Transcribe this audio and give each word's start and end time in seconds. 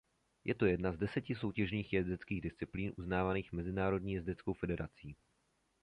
Je 0.45 0.53
to 0.55 0.65
jedna 0.65 0.91
z 0.91 0.97
deseti 0.97 1.35
soutěžních 1.35 1.93
jezdeckých 1.93 2.41
disciplín 2.41 2.93
uznávaných 2.97 3.51
Mezinárodní 3.53 4.13
jezdeckou 4.13 4.53
federací. 4.53 5.15